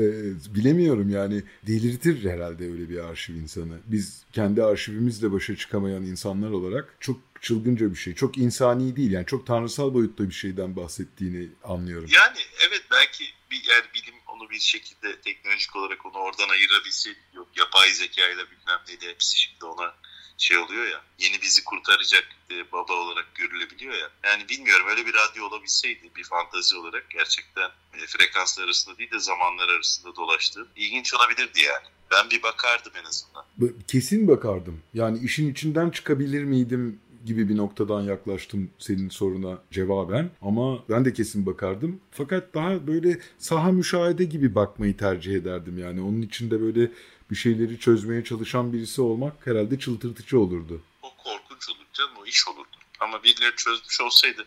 [0.55, 3.79] bilemiyorum yani delirtir herhalde öyle bir arşiv insanı.
[3.85, 8.15] Biz kendi arşivimizle başa çıkamayan insanlar olarak çok çılgınca bir şey.
[8.15, 12.09] Çok insani değil yani çok tanrısal boyutta bir şeyden bahsettiğini anlıyorum.
[12.13, 17.47] Yani evet belki bir yani bilim onu bir şekilde teknolojik olarak onu oradan ayırabilse yok
[17.57, 19.93] yapay zeka ile bilmem neydi hepsi şimdi ona
[20.37, 24.09] şey oluyor ya yeni bizi kurtaracak e, baba olarak görülebiliyor ya.
[24.23, 29.19] Yani bilmiyorum öyle bir radyo olabilseydi bir fantazi olarak gerçekten e, frekanslar arasında değil de
[29.19, 31.85] zamanlar arasında dolaştığı ilginç olabilirdi yani.
[32.11, 33.45] Ben bir bakardım en azından.
[33.87, 34.79] Kesin bakardım.
[34.93, 40.29] Yani işin içinden çıkabilir miydim gibi bir noktadan yaklaştım senin soruna cevaben.
[40.41, 41.99] Ama ben de kesin bakardım.
[42.11, 46.01] Fakat daha böyle saha müşahede gibi bakmayı tercih ederdim yani.
[46.01, 46.91] Onun içinde böyle
[47.31, 50.81] bir şeyleri çözmeye çalışan birisi olmak herhalde çıldırtıcı olurdu.
[51.01, 52.77] O korkunç olur canım o iş olurdu.
[52.99, 54.45] Ama birileri çözmüş olsaydı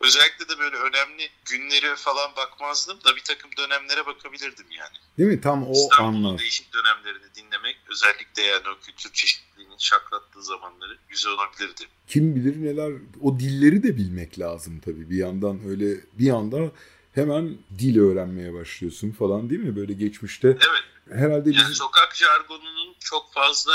[0.00, 4.96] Özellikle de böyle önemli günleri falan bakmazdım da bir takım dönemlere bakabilirdim yani.
[5.18, 5.40] Değil mi?
[5.40, 6.38] Tam o İstanbul'un anlar.
[6.38, 11.84] değişik dönemlerini dinlemek özellikle yani o kültür çeşitliliğinin şaklattığı zamanları güzel olabilirdi.
[12.06, 16.72] Kim bilir neler o dilleri de bilmek lazım tabii bir yandan öyle bir anda
[17.14, 19.76] hemen dil öğrenmeye başlıyorsun falan değil mi?
[19.76, 21.18] Böyle geçmişte Evet.
[21.18, 21.74] herhalde Yani bizim...
[21.74, 23.72] sokak jargonunun çok fazla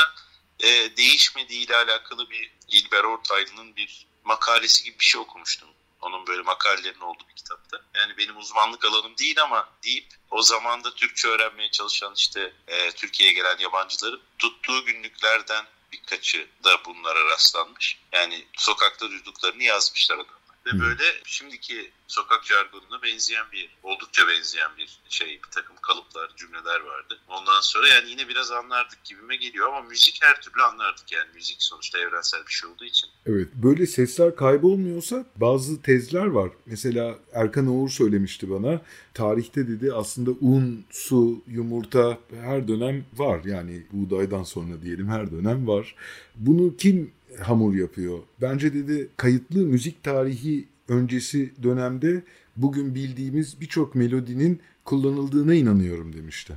[0.60, 5.70] e, değişmediği ile alakalı bir İlber Ortaylı'nın bir makalesi gibi bir şey okumuştum.
[6.02, 7.82] Onun böyle makalelerinin olduğu bir kitapta.
[7.96, 12.92] Yani benim uzmanlık alanım değil ama deyip o zaman da Türkçe öğrenmeye çalışan işte e,
[12.92, 18.00] Türkiye'ye gelen yabancıların tuttuğu günlüklerden birkaçı da bunlara rastlanmış.
[18.14, 20.36] Yani sokakta duyduklarını yazmışlar adamlar.
[20.66, 20.80] Ve Hı.
[20.80, 27.20] böyle şimdiki sokak jargonuna benzeyen bir, oldukça benzeyen bir şey, bir takım kalıplar, cümleler vardı.
[27.28, 31.30] Ondan sonra yani yine biraz anlardık gibime geliyor ama müzik her türlü anlardık yani.
[31.36, 33.10] Müzik sonuçta evrensel bir şey olduğu için.
[33.26, 36.52] Evet böyle sesler kaybolmuyorsa bazı tezler var.
[36.66, 38.82] Mesela Erkan Oğur söylemişti bana.
[39.14, 43.42] Tarihte dedi aslında un, su, yumurta her dönem var.
[43.46, 45.96] Yani buğdaydan sonra diyelim her dönem var.
[46.36, 48.20] Bunu kim hamur yapıyor?
[48.42, 52.24] Bence dedi kayıtlı müzik tarihi öncesi dönemde
[52.56, 56.54] bugün bildiğimiz birçok melodinin kullanıldığına inanıyorum demişti.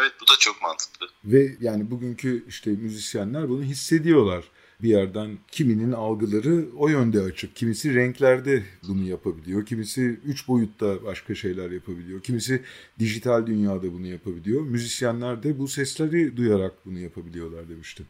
[0.00, 1.06] Evet bu da çok mantıklı.
[1.24, 4.44] Ve yani bugünkü işte müzisyenler bunu hissediyorlar.
[4.82, 7.56] Bir yerden kiminin algıları o yönde açık.
[7.56, 9.66] Kimisi renklerde bunu yapabiliyor.
[9.66, 12.22] Kimisi üç boyutta başka şeyler yapabiliyor.
[12.22, 12.62] Kimisi
[12.98, 14.62] dijital dünyada bunu yapabiliyor.
[14.62, 18.06] Müzisyenler de bu sesleri duyarak bunu yapabiliyorlar demiştim.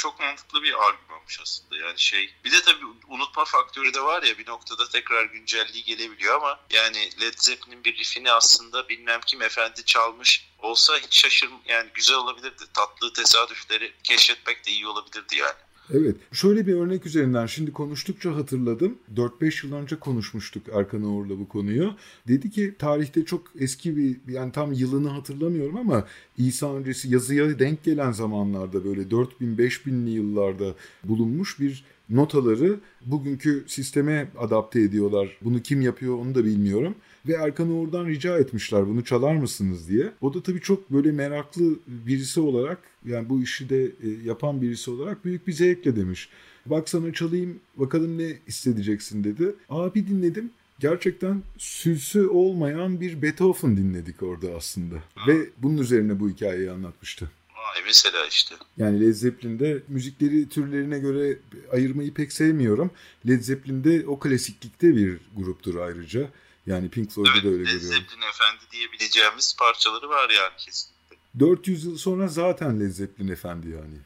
[0.00, 1.76] Çok mantıklı bir argümanmış aslında.
[1.76, 6.34] Yani şey bir de tabii unutma faktörü de var ya bir noktada tekrar güncelliği gelebiliyor
[6.34, 11.90] ama yani Led Zeppelin'in bir riffini aslında bilmem kim efendi çalmış olsa hiç şaşırm yani
[11.94, 12.64] güzel olabilirdi.
[12.74, 15.58] Tatlı tesadüfleri keşfetmek de iyi olabilirdi yani.
[15.94, 16.16] Evet.
[16.32, 18.98] Şöyle bir örnek üzerinden şimdi konuştukça hatırladım.
[19.16, 21.94] 4-5 yıl önce konuşmuştuk Erkan Oğur'la bu konuyu.
[22.28, 26.06] Dedi ki tarihte çok eski bir yani tam yılını hatırlamıyorum ama
[26.38, 30.74] İsa öncesi yazıya denk gelen zamanlarda böyle 4000-5000'li yıllarda
[31.04, 35.38] bulunmuş bir notaları bugünkü sisteme adapte ediyorlar.
[35.42, 36.94] Bunu kim yapıyor onu da bilmiyorum.
[37.28, 40.12] Ve Erkan Oğur'dan rica etmişler bunu çalar mısınız diye.
[40.20, 44.90] O da tabii çok böyle meraklı birisi olarak yani bu işi de e, yapan birisi
[44.90, 46.28] olarak büyük bir zevkle demiş.
[46.66, 49.54] Bak sana çalayım bakalım ne hissedeceksin dedi.
[49.68, 50.50] Abi dinledim.
[50.80, 54.94] Gerçekten süsü olmayan bir Beethoven dinledik orada aslında.
[55.26, 57.30] Ve bunun üzerine bu hikayeyi anlatmıştı.
[57.56, 58.54] Vay mesela işte.
[58.76, 61.38] Yani Led Zeppelin'de müzikleri türlerine göre
[61.72, 62.90] ayırmayı pek sevmiyorum.
[63.28, 66.28] Led Zeppelin'de o klasiklikte bir gruptur ayrıca.
[66.66, 67.88] Yani Pink Floyd'u Evet, da öyle Led görüyorum.
[67.88, 71.16] Zeppelin efendi diyebileceğimiz parçaları var yani kesinlikle.
[71.40, 73.98] 400 yıl sonra zaten Led Zeppelin efendi yani.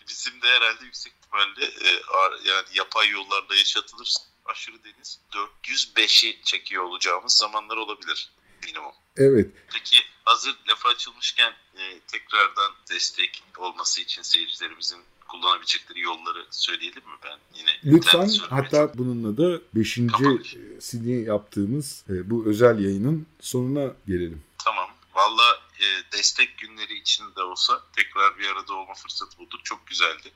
[0.08, 2.02] Bizim de herhalde yüksek ihtimalle e,
[2.50, 5.20] yani yapay yollarla yaşatılırsa aşırı deniz
[5.64, 8.32] 405'i çekiyor olacağımız zamanlar olabilir
[8.66, 8.94] minimum.
[9.18, 9.50] Evet.
[9.74, 17.40] Peki hazır lafı açılmışken e, tekrardan destek olması için seyircilerimizin kullanabilecekleri yolları söyleyelim mi ben
[17.60, 17.70] yine?
[17.86, 20.00] Lütfen hatta bununla da 5.
[20.12, 20.56] Kapanış.
[20.80, 24.44] sini yaptığımız e, bu özel yayının sonuna gelelim.
[24.66, 24.90] Tamam.
[25.14, 25.86] Valla e,
[26.18, 29.66] destek günleri için de olsa tekrar bir arada olma fırsatı bulduk.
[29.66, 30.32] Çok güzeldi.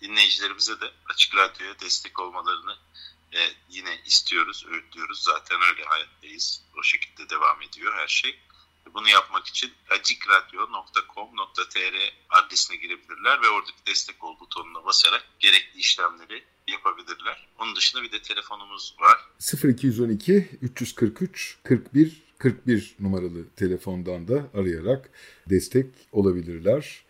[0.00, 2.76] Dinleyicilerimize de Açık Radyo'ya destek olmalarını
[3.32, 3.38] e,
[3.70, 5.22] yine istiyoruz, öğütlüyoruz.
[5.22, 6.62] Zaten öyle hayattayız.
[6.78, 8.38] O şekilde devam ediyor her şey.
[8.94, 17.48] Bunu yapmak için acikradyo.com.tr adresine girebilirler ve oradaki destek ol butonuna basarak gerekli işlemleri yapabilirler.
[17.58, 19.18] Onun dışında bir de telefonumuz var.
[19.64, 25.10] 0212 343 41 41 numaralı telefondan da arayarak
[25.50, 27.04] destek olabilirler.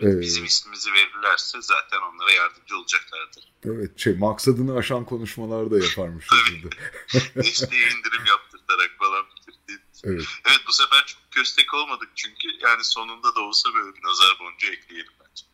[0.00, 0.22] Evet, Evet.
[0.22, 3.52] Bizim ismimizi verirlerse zaten onlara yardımcı olacaklardır.
[3.64, 6.30] Evet şey maksadını aşan konuşmalar da yaparmışız
[6.62, 6.76] burada.
[7.36, 8.45] Desteğe indirim bitirdi.
[10.04, 10.24] Evet.
[10.48, 14.72] Evet bu sefer çok köstek olmadık çünkü yani sonunda da olsa böyle bir nazar boncuğu
[14.72, 15.44] ekleyelim bence.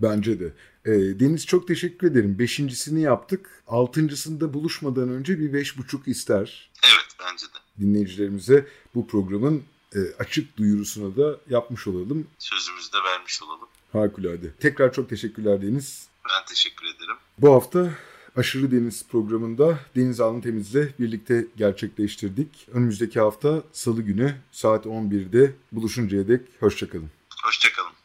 [0.00, 0.52] Bence de.
[0.84, 2.38] Ee, Deniz çok teşekkür ederim.
[2.38, 3.62] Beşincisini yaptık.
[3.66, 6.70] Altıncısında buluşmadan önce bir beş buçuk ister.
[6.84, 7.58] Evet bence de.
[7.80, 9.64] Dinleyicilerimize bu programın
[9.94, 12.26] e, açık duyurusunu da yapmış olalım.
[12.38, 13.68] Sözümüzü de vermiş olalım.
[13.92, 14.54] Harikulade.
[14.60, 16.08] Tekrar çok teşekkürler Deniz.
[16.24, 17.16] Ben teşekkür ederim.
[17.38, 17.92] Bu hafta
[18.36, 22.68] Aşırı Deniz programında Deniz Alın Temiz'le birlikte gerçekleştirdik.
[22.72, 27.10] Önümüzdeki hafta Salı günü saat 11'de buluşuncaya dek hoşçakalın.
[27.44, 28.01] Hoşçakalın.